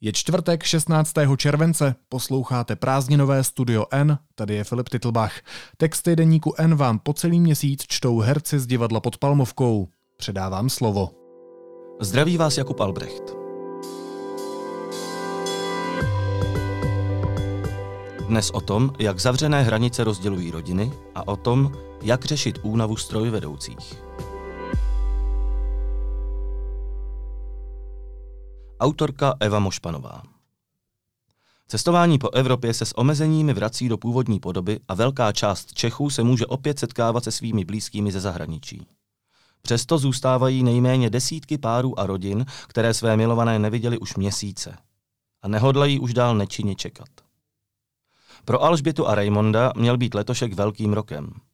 [0.00, 1.12] Je čtvrtek 16.
[1.36, 5.32] července, posloucháte prázdninové Studio N, tady je Filip Titlbach.
[5.76, 9.88] Texty deníku N vám po celý měsíc čtou herci z divadla pod Palmovkou.
[10.16, 11.10] Předávám slovo.
[12.00, 13.22] Zdraví vás Jakub Albrecht.
[18.28, 21.72] Dnes o tom, jak zavřené hranice rozdělují rodiny a o tom,
[22.02, 23.94] jak řešit únavu strojvedoucích.
[28.80, 30.22] Autorka Eva Mošpanová.
[31.68, 36.22] Cestování po Evropě se s omezeními vrací do původní podoby a velká část Čechů se
[36.22, 38.86] může opět setkávat se svými blízkými ze zahraničí.
[39.62, 44.76] Přesto zůstávají nejméně desítky párů a rodin, které své milované neviděli už měsíce.
[45.42, 47.08] A nehodlají už dál nečinně čekat.
[48.44, 51.30] Pro Alžbětu a Raymonda měl být letošek velkým rokem–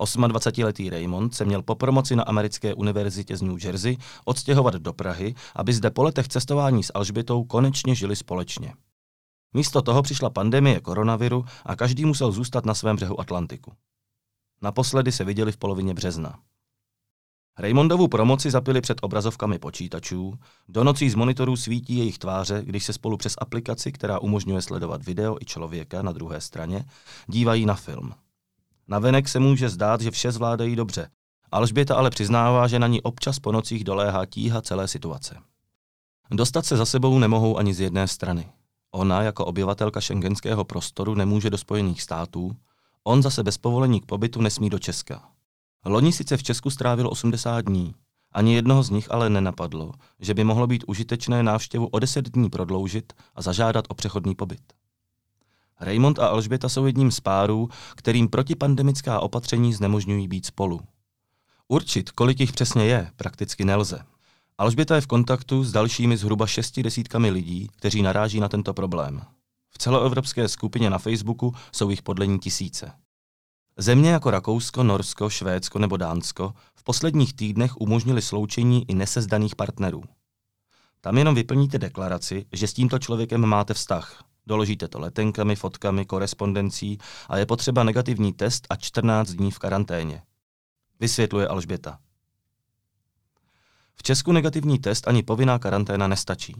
[0.00, 5.34] 28-letý Raymond se měl po promoci na americké univerzitě z New Jersey odstěhovat do Prahy,
[5.56, 8.74] aby zde po letech cestování s Alžbětou konečně žili společně.
[9.52, 13.72] Místo toho přišla pandemie koronaviru a každý musel zůstat na svém břehu Atlantiku.
[14.62, 16.38] Naposledy se viděli v polovině března.
[17.58, 20.34] Raymondovu promoci zapili před obrazovkami počítačů,
[20.68, 25.04] do nocí z monitorů svítí jejich tváře, když se spolu přes aplikaci, která umožňuje sledovat
[25.04, 26.84] video i člověka na druhé straně,
[27.26, 28.14] dívají na film–
[28.88, 31.08] Navenek se může zdát, že vše zvládají dobře.
[31.52, 35.36] Alžběta ale přiznává, že na ní občas po nocích doléhá tíha celé situace.
[36.30, 38.52] Dostat se za sebou nemohou ani z jedné strany.
[38.90, 42.56] Ona jako obyvatelka šengenského prostoru nemůže do Spojených států,
[43.04, 45.28] on zase bez povolení k pobytu nesmí do Česka.
[45.84, 47.94] Loni sice v Česku strávil 80 dní,
[48.32, 52.50] ani jednoho z nich ale nenapadlo, že by mohlo být užitečné návštěvu o 10 dní
[52.50, 54.60] prodloužit a zažádat o přechodný pobyt.
[55.80, 60.80] Raymond a Alžběta jsou jedním z párů, kterým protipandemická opatření znemožňují být spolu.
[61.68, 64.04] Určit, kolik jich přesně je, prakticky nelze.
[64.58, 69.22] Alžběta je v kontaktu s dalšími zhruba šesti desítkami lidí, kteří naráží na tento problém.
[69.70, 72.92] V celoevropské skupině na Facebooku jsou jich podle ní tisíce.
[73.76, 80.02] Země jako Rakousko, Norsko, Švédsko nebo Dánsko v posledních týdnech umožnili sloučení i nesezdaných partnerů.
[81.00, 86.98] Tam jenom vyplníte deklaraci, že s tímto člověkem máte vztah Doložíte to letenkami, fotkami, korespondencí
[87.28, 90.22] a je potřeba negativní test a 14 dní v karanténě.
[91.00, 91.98] Vysvětluje Alžběta.
[93.94, 96.54] V Česku negativní test ani povinná karanténa nestačí.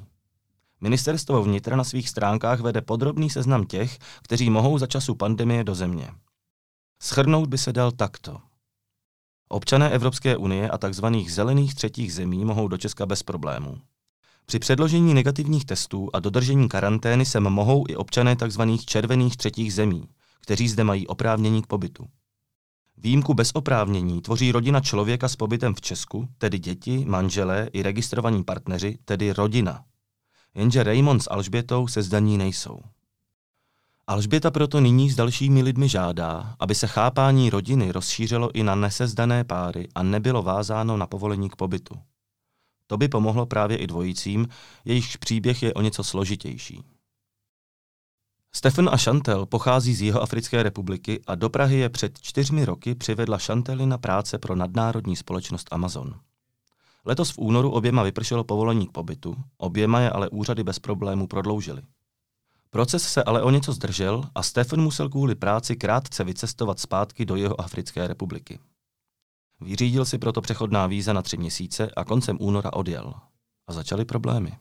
[0.81, 5.75] Ministerstvo vnitra na svých stránkách vede podrobný seznam těch, kteří mohou za času pandemie do
[5.75, 6.11] země.
[7.03, 8.41] Schrnout by se dal takto.
[9.49, 11.07] Občané Evropské unie a tzv.
[11.29, 13.81] zelených třetích zemí mohou do Česka bez problémů.
[14.47, 18.63] Při předložení negativních testů a dodržení karantény sem mohou i občané tzv.
[18.87, 20.09] červených třetích zemí,
[20.41, 22.07] kteří zde mají oprávnění k pobytu.
[22.97, 28.45] Výjimku bez oprávnění tvoří rodina člověka s pobytem v Česku, tedy děti, manželé i registrovaní
[28.45, 29.85] partneři, tedy rodina.
[30.55, 32.81] Jenže Raymond s Alžbětou se zdaní nejsou.
[34.07, 39.45] Alžběta proto nyní s dalšími lidmi žádá, aby se chápání rodiny rozšířilo i na nesezdané
[39.45, 41.95] páry a nebylo vázáno na povolení k pobytu.
[42.87, 44.49] To by pomohlo právě i dvojicím,
[44.85, 46.83] jejichž příběh je o něco složitější.
[48.57, 53.39] Stefan a Chantel pochází z Jihoafrické republiky a do Prahy je před čtyřmi roky přivedla
[53.85, 56.15] na práce pro nadnárodní společnost Amazon.
[57.05, 61.83] Letos v únoru oběma vypršelo povolení k pobytu, oběma je ale úřady bez problémů prodloužily.
[62.71, 67.37] Proces se ale o něco zdržel a Stefan musel kvůli práci krátce vycestovat zpátky do
[67.37, 68.59] jeho Africké republiky.
[69.61, 73.15] Vyřídil si proto přechodná víza na tři měsíce a koncem února odjel.
[73.67, 74.59] A začaly problémy.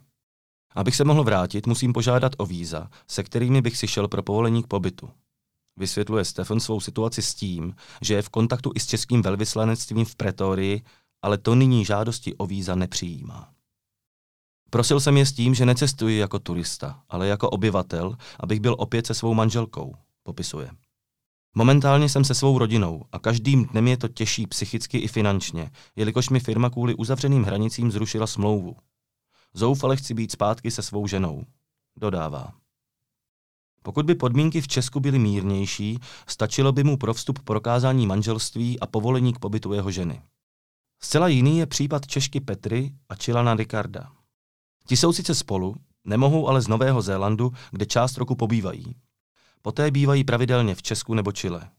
[0.75, 4.63] Abych se mohl vrátit, musím požádat o víza, se kterými bych si šel pro povolení
[4.63, 5.09] k pobytu.
[5.77, 10.15] Vysvětluje Stefan svou situaci s tím, že je v kontaktu i s českým velvyslanectvím v
[10.15, 10.81] Pretorii,
[11.21, 13.53] ale to nyní žádosti o víza nepřijímá.
[14.69, 19.07] Prosil jsem je s tím, že necestuji jako turista, ale jako obyvatel, abych byl opět
[19.07, 20.69] se svou manželkou, popisuje.
[21.55, 26.29] Momentálně jsem se svou rodinou a každým dnem je to těžší psychicky i finančně, jelikož
[26.29, 28.75] mi firma kvůli uzavřeným hranicím zrušila smlouvu.
[29.53, 31.43] Zoufale chci být zpátky se svou ženou.
[31.97, 32.53] Dodává.
[33.83, 38.87] Pokud by podmínky v Česku byly mírnější, stačilo by mu pro vstup prokázání manželství a
[38.87, 40.21] povolení k pobytu jeho ženy.
[40.99, 44.11] Zcela jiný je případ Češky Petry a Čilana Ricarda.
[44.87, 48.95] Ti jsou sice spolu, nemohou ale z Nového Zélandu, kde část roku pobývají.
[49.65, 51.69] Poté bývají pravidelně v Česku nebo Chile.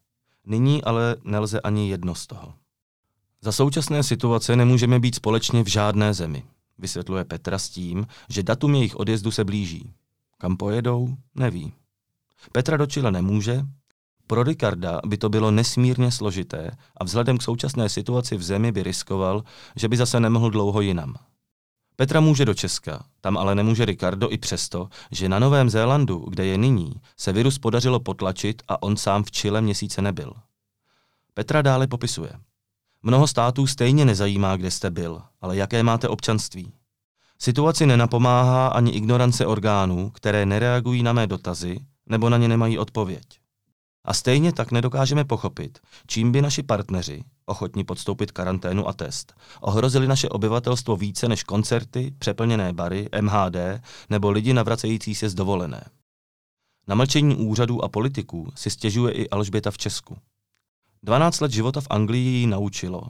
[0.47, 2.55] Nyní ale nelze ani jedno z toho.
[3.41, 6.45] Za současné situace nemůžeme být společně v žádné zemi,
[6.79, 9.93] vysvětluje Petra s tím, že datum jejich odjezdu se blíží.
[10.39, 11.73] Kam pojedou, neví.
[12.53, 13.63] Petra do Chile nemůže,
[14.27, 18.83] pro Ricarda by to bylo nesmírně složité a vzhledem k současné situaci v zemi by
[18.83, 19.45] riskoval,
[19.77, 21.15] že by zase nemohl dlouho jinam.
[21.96, 26.46] Petra může do Česka, tam ale nemůže Ricardo i přesto, že na Novém Zélandu, kde
[26.46, 30.35] je nyní, se virus podařilo potlačit a on sám v Chile měsíce nebyl.
[31.35, 32.32] Petra dále popisuje.
[33.02, 36.73] Mnoho států stejně nezajímá, kde jste byl, ale jaké máte občanství.
[37.38, 43.25] Situaci nenapomáhá ani ignorance orgánů, které nereagují na mé dotazy nebo na ně nemají odpověď.
[44.05, 50.09] A stejně tak nedokážeme pochopit, čím by naši partneři, ochotní podstoupit karanténu a test, ohrozili
[50.09, 53.56] naše obyvatelstvo více než koncerty, přeplněné bary, MHD
[54.11, 55.85] nebo lidi navracející se z dovolené.
[56.89, 60.19] Na mlčení úřadů a politiků si stěžuje i Alžběta v Česku.
[61.03, 63.03] 12 let života v Anglii ji naučilo,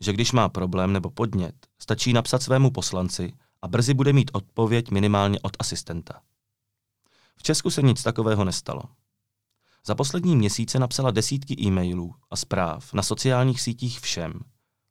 [0.00, 3.32] že když má problém nebo podnět, stačí napsat svému poslanci
[3.62, 6.20] a brzy bude mít odpověď minimálně od asistenta.
[7.36, 8.82] V Česku se nic takového nestalo.
[9.86, 14.40] Za poslední měsíce napsala desítky e-mailů a zpráv na sociálních sítích všem,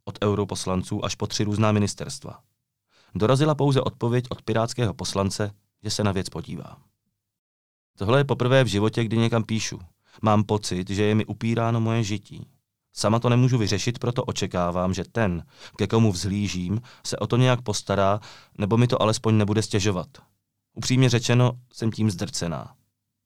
[0.05, 2.39] od europoslanců až po tři různá ministerstva.
[3.15, 5.51] Dorazila pouze odpověď od pirátského poslance,
[5.83, 6.77] že se na věc podívá.
[7.97, 9.79] Tohle je poprvé v životě, kdy někam píšu.
[10.21, 12.47] Mám pocit, že je mi upíráno moje žití.
[12.93, 15.45] Sama to nemůžu vyřešit, proto očekávám, že ten,
[15.75, 18.19] ke komu vzhlížím, se o to nějak postará,
[18.57, 20.07] nebo mi to alespoň nebude stěžovat.
[20.73, 22.75] Upřímně řečeno, jsem tím zdrcená.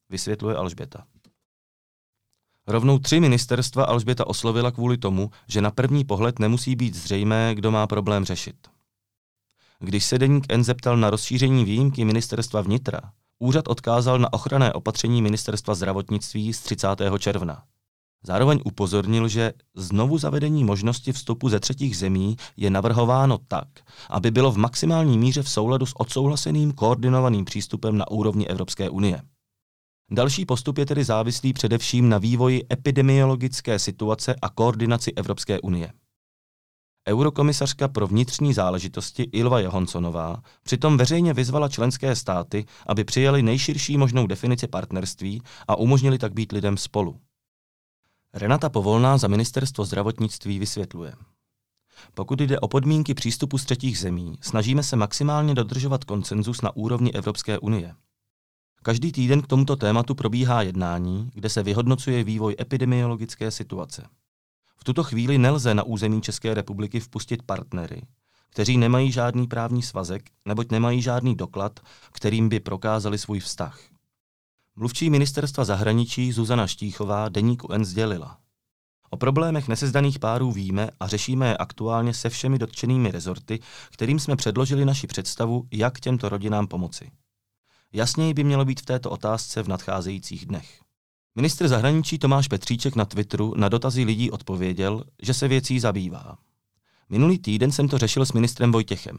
[0.10, 1.06] Vysvětluje Alžběta.
[2.68, 7.72] Rovnou tři ministerstva Alžběta oslovila kvůli tomu, že na první pohled nemusí být zřejmé, kdo
[7.72, 8.56] má problém řešit.
[9.80, 13.02] Když se deník N zeptal na rozšíření výjimky ministerstva vnitra,
[13.40, 16.88] úřad odkázal na ochranné opatření ministerstva zdravotnictví z 30.
[17.20, 17.64] června.
[18.26, 23.68] Zároveň upozornil, že znovu zavedení možnosti vstupu ze třetích zemí je navrhováno tak,
[24.10, 29.22] aby bylo v maximální míře v souladu s odsouhlaseným koordinovaným přístupem na úrovni Evropské unie.
[30.12, 35.94] Další postup je tedy závislý především na vývoji epidemiologické situace a koordinaci Evropské unie.
[37.08, 44.28] Eurokomisařka pro vnitřní záležitosti Ilva Johanssonová přitom veřejně vyzvala členské státy, aby přijali nejširší možnou
[44.28, 47.20] definici partnerství a umožnili tak být lidem spolu.
[48.34, 51.14] Renata Povolná za ministerstvo zdravotnictví vysvětluje.
[52.14, 57.12] Pokud jde o podmínky přístupu z třetích zemí, snažíme se maximálně dodržovat konsenzus na úrovni
[57.12, 57.96] Evropské unie.
[58.86, 64.08] Každý týden k tomuto tématu probíhá jednání, kde se vyhodnocuje vývoj epidemiologické situace.
[64.78, 68.02] V tuto chvíli nelze na území České republiky vpustit partnery,
[68.50, 71.80] kteří nemají žádný právní svazek, neboť nemají žádný doklad,
[72.12, 73.80] kterým by prokázali svůj vztah.
[74.76, 78.38] Mluvčí ministerstva zahraničí Zuzana Štíchová deníku N sdělila.
[79.10, 83.60] O problémech nesezdaných párů víme a řešíme je aktuálně se všemi dotčenými rezorty,
[83.92, 87.12] kterým jsme předložili naši představu, jak těmto rodinám pomoci.
[87.96, 90.80] Jasněji by mělo být v této otázce v nadcházejících dnech.
[91.36, 96.38] Ministr zahraničí Tomáš Petříček na Twitteru na dotazy lidí odpověděl, že se věcí zabývá.
[97.10, 99.18] Minulý týden jsem to řešil s ministrem Vojtěchem.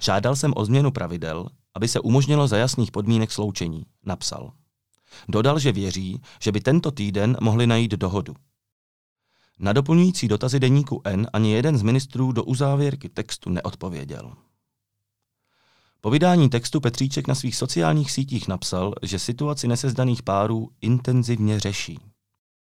[0.00, 4.52] Žádal jsem o změnu pravidel, aby se umožnilo za jasných podmínek sloučení, napsal.
[5.28, 8.34] Dodal, že věří, že by tento týden mohli najít dohodu.
[9.58, 14.32] Na doplňující dotazy deníku N ani jeden z ministrů do uzávěrky textu neodpověděl.
[16.04, 21.98] Po vydání textu Petříček na svých sociálních sítích napsal, že situaci nesezdaných párů intenzivně řeší.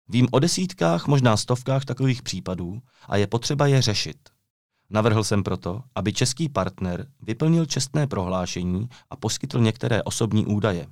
[0.10, 4.18] Vím o desítkách, možná stovkách takových případů a je potřeba je řešit.
[4.90, 10.88] Navrhl jsem proto, aby český partner vyplnil čestné prohlášení a poskytl některé osobní údaje.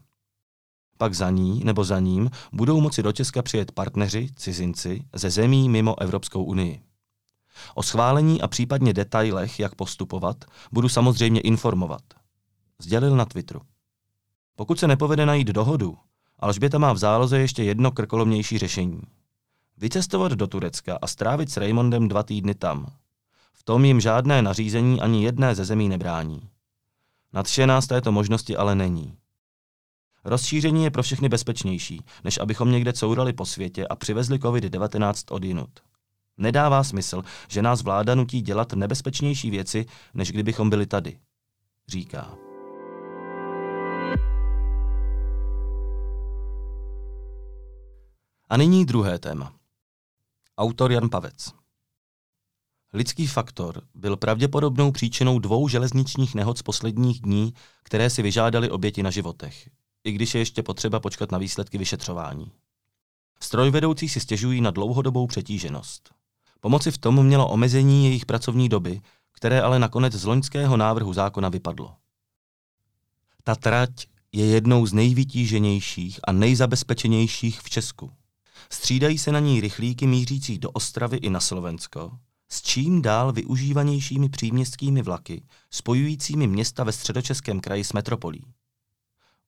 [0.97, 5.69] Pak za ní nebo za ním budou moci do Česka přijet partneři, cizinci, ze zemí
[5.69, 6.81] mimo Evropskou unii.
[7.75, 12.01] O schválení a případně detailech, jak postupovat, budu samozřejmě informovat
[12.79, 13.61] sdělil na Twitteru.
[14.55, 15.97] Pokud se nepovede najít dohodu,
[16.39, 19.01] Alžběta má v záloze ještě jedno krkolomnější řešení.
[19.77, 22.91] Vycestovat do Turecka a strávit s Raymondem dva týdny tam.
[23.53, 26.49] V tom jim žádné nařízení ani jedné ze zemí nebrání.
[27.33, 29.17] Nadšená z této možnosti ale není.
[30.23, 35.43] Rozšíření je pro všechny bezpečnější, než abychom někde courali po světě a přivezli COVID-19 od
[35.43, 35.69] jinut.
[36.37, 41.19] Nedává smysl, že nás vláda nutí dělat nebezpečnější věci, než kdybychom byli tady,
[41.87, 42.44] říká.
[48.49, 49.53] A nyní druhé téma.
[50.57, 51.53] Autor Jan Pavec.
[52.93, 59.03] Lidský faktor byl pravděpodobnou příčinou dvou železničních nehod z posledních dní, které si vyžádali oběti
[59.03, 59.69] na životech,
[60.03, 62.51] i když je ještě potřeba počkat na výsledky vyšetřování.
[63.39, 66.13] Strojvedoucí si stěžují na dlouhodobou přetíženost.
[66.59, 71.49] Pomoci v tom mělo omezení jejich pracovní doby, které ale nakonec z loňského návrhu zákona
[71.49, 71.95] vypadlo.
[73.43, 73.91] Ta trať
[74.31, 78.11] je jednou z nejvytíženějších a nejzabezpečenějších v Česku.
[78.69, 82.11] Střídají se na ní rychlíky mířící do Ostravy i na Slovensko,
[82.49, 88.45] s čím dál využívanějšími příměstskými vlaky spojujícími města ve středočeském kraji s metropolí.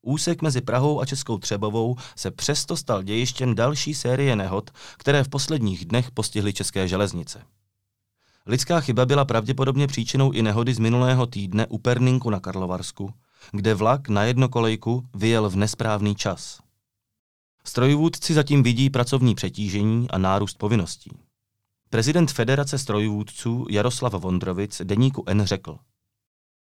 [0.02, 5.30] Úsek mezi Prahou a Českou Třebovou se přesto stal dějištěm další série nehod, které v
[5.30, 7.42] posledních dnech postihly české železnice.
[8.46, 13.14] Lidská chyba byla pravděpodobně příčinou i nehody z minulého týdne u Perninku na Karlovarsku,
[13.52, 16.60] kde vlak na jednokolejku vyjel v nesprávný čas.
[17.68, 21.12] Strojvůdci zatím vidí pracovní přetížení a nárůst povinností.
[21.90, 25.78] Prezident Federace strojvůdců Jaroslav Vondrovic deníku N řekl.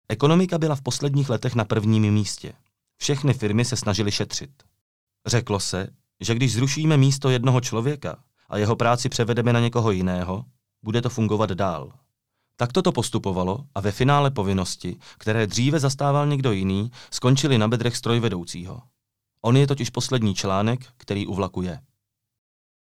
[0.09, 2.53] Ekonomika byla v posledních letech na prvním místě.
[2.97, 4.49] Všechny firmy se snažily šetřit.
[5.25, 5.87] Řeklo se,
[6.19, 10.45] že když zrušíme místo jednoho člověka a jeho práci převedeme na někoho jiného,
[10.83, 11.93] bude to fungovat dál.
[12.55, 17.97] Tak toto postupovalo a ve finále povinnosti, které dříve zastával někdo jiný, skončily na bedrech
[17.97, 18.81] strojvedoucího.
[19.45, 21.79] On je totiž poslední článek, který u vlaku je.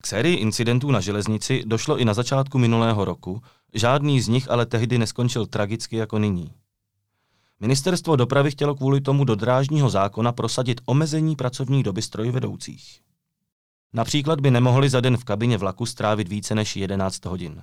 [0.03, 3.43] K sérii incidentů na železnici došlo i na začátku minulého roku,
[3.75, 6.55] žádný z nich ale tehdy neskončil tragicky jako nyní.
[7.61, 13.01] Ministerstvo dopravy chtělo kvůli tomu do drážního zákona prosadit omezení pracovní doby strojvedoucích.
[13.93, 17.63] Například by nemohli za den v kabině vlaku strávit více než 11 hodin.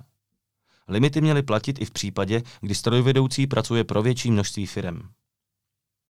[0.88, 5.10] Limity měly platit i v případě, kdy strojvedoucí pracuje pro větší množství firem.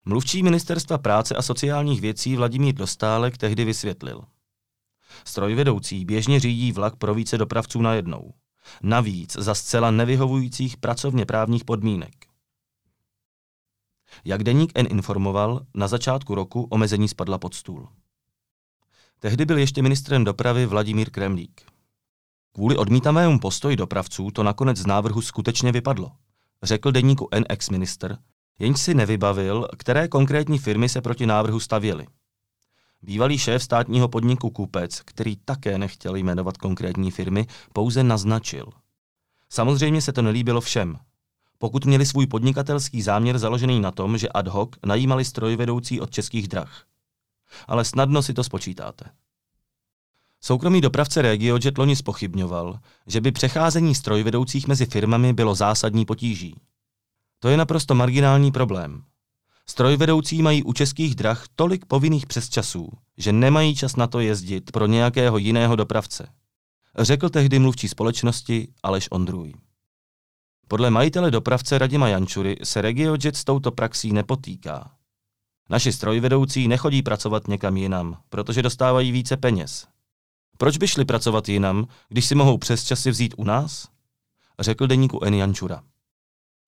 [0.08, 4.22] Mluvčí ministerstva práce a sociálních věcí Vladimír Dostálek tehdy vysvětlil.
[5.24, 8.34] Strojvedoucí běžně řídí vlak pro více dopravců na jednou.
[8.82, 12.26] Navíc za zcela nevyhovujících pracovně právních podmínek.
[14.24, 17.88] Jak deník N informoval, na začátku roku omezení spadla pod stůl.
[19.18, 21.62] Tehdy byl ještě ministrem dopravy Vladimír Kremlík.
[22.52, 26.12] Kvůli odmítavému postoji dopravců to nakonec z návrhu skutečně vypadlo,
[26.62, 28.18] řekl deníku N ex-minister,
[28.58, 32.06] jenž si nevybavil, které konkrétní firmy se proti návrhu stavěly.
[33.02, 38.66] Bývalý šéf státního podniku Kupec, který také nechtěl jmenovat konkrétní firmy, pouze naznačil.
[39.50, 40.98] Samozřejmě se to nelíbilo všem.
[41.58, 46.48] Pokud měli svůj podnikatelský záměr založený na tom, že ad hoc najímali strojvedoucí od českých
[46.48, 46.84] drah.
[47.68, 49.04] Ale snadno si to spočítáte.
[50.40, 56.56] Soukromý dopravce RegioJet loni spochybňoval, že by přecházení strojvedoucích mezi firmami bylo zásadní potíží.
[57.46, 59.02] To je naprosto marginální problém.
[59.66, 64.86] Strojvedoucí mají u českých drah tolik povinných přesčasů, že nemají čas na to jezdit pro
[64.86, 66.28] nějakého jiného dopravce.
[66.98, 69.54] Řekl tehdy mluvčí společnosti Aleš Ondruj.
[70.68, 74.90] Podle majitele dopravce Radima Jančury se RegioJet s touto praxí nepotýká.
[75.70, 79.86] Naši strojvedoucí nechodí pracovat někam jinam, protože dostávají více peněz.
[80.58, 83.88] Proč by šli pracovat jinam, když si mohou přes časy vzít u nás?
[84.60, 85.34] Řekl deníku N.
[85.34, 85.82] Jančura.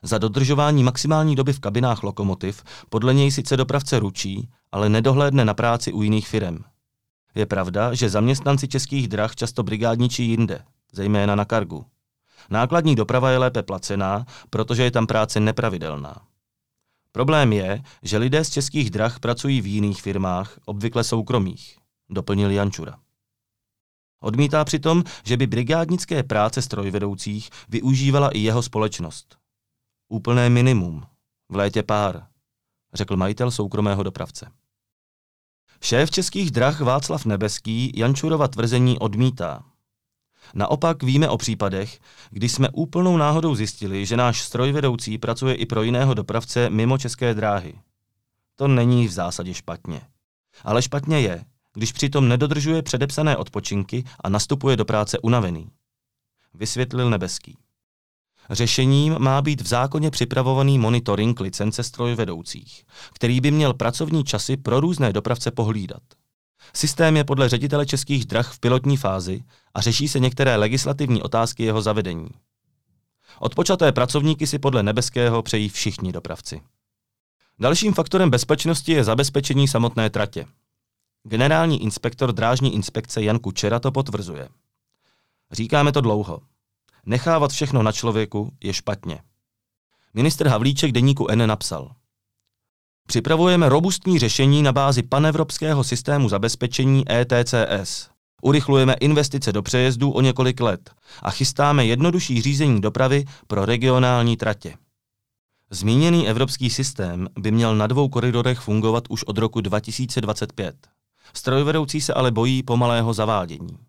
[0.02, 5.54] Za dodržování maximální doby v kabinách lokomotiv podle něj sice dopravce ručí, ale nedohlédne na
[5.54, 6.64] práci u jiných firem.
[7.34, 11.86] Je pravda, že zaměstnanci českých drah často brigádničí jinde, zejména na kargu.
[12.50, 16.16] Nákladní doprava je lépe placená, protože je tam práce nepravidelná.
[17.12, 21.78] Problém je, že lidé z českých drah pracují v jiných firmách, obvykle soukromých,
[22.10, 22.98] doplnil Jančura.
[24.20, 29.37] Odmítá přitom, že by brigádnické práce strojvedoucích využívala i jeho společnost.
[30.08, 31.02] Úplné minimum.
[31.48, 32.26] V létě pár,
[32.94, 34.50] řekl majitel soukromého dopravce.
[35.82, 39.64] Šéf českých drah Václav Nebeský Jančurova tvrzení odmítá.
[40.54, 42.00] Naopak víme o případech,
[42.30, 47.34] kdy jsme úplnou náhodou zjistili, že náš strojvedoucí pracuje i pro jiného dopravce mimo české
[47.34, 47.80] dráhy.
[48.56, 50.00] To není v zásadě špatně.
[50.64, 55.70] Ale špatně je, když přitom nedodržuje předepsané odpočinky a nastupuje do práce unavený.
[56.54, 57.56] Vysvětlil Nebeský.
[58.50, 64.80] Řešením má být v zákoně připravovaný monitoring licence strojvedoucích, který by měl pracovní časy pro
[64.80, 66.02] různé dopravce pohlídat.
[66.74, 69.42] Systém je podle ředitele českých drah v pilotní fázi
[69.74, 72.28] a řeší se některé legislativní otázky jeho zavedení.
[73.40, 76.60] Odpočaté pracovníky si podle Nebeského přejí všichni dopravci.
[77.60, 80.46] Dalším faktorem bezpečnosti je zabezpečení samotné tratě.
[81.22, 84.48] Generální inspektor drážní inspekce Jan Kučera to potvrzuje.
[85.52, 86.40] Říkáme to dlouho.
[87.08, 89.20] Nechávat všechno na člověku je špatně.
[90.14, 91.94] Minister Havlíček deníku N napsal.
[93.06, 98.08] Připravujeme robustní řešení na bázi panevropského systému zabezpečení ETCS.
[98.42, 100.90] Urychlujeme investice do přejezdů o několik let
[101.22, 104.74] a chystáme jednodušší řízení dopravy pro regionální tratě.
[105.70, 110.76] Zmíněný evropský systém by měl na dvou koridorech fungovat už od roku 2025.
[111.34, 113.87] Strojvedoucí se ale bojí pomalého zavádění.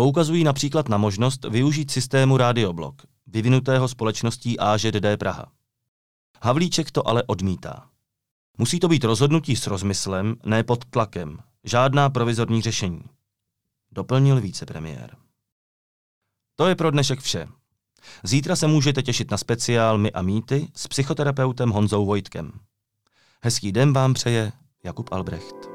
[0.00, 5.52] Poukazují například na možnost využít systému Radioblok, vyvinutého společností AŽDD Praha.
[6.42, 7.86] Havlíček to ale odmítá.
[8.58, 11.38] Musí to být rozhodnutí s rozmyslem, ne pod tlakem.
[11.64, 13.02] Žádná provizorní řešení.
[13.92, 15.16] Doplnil vicepremiér.
[16.56, 17.48] To je pro dnešek vše.
[18.22, 22.52] Zítra se můžete těšit na speciál My a mýty s psychoterapeutem Honzou Vojtkem.
[23.42, 24.52] Hezký den vám přeje
[24.84, 25.69] Jakub Albrecht.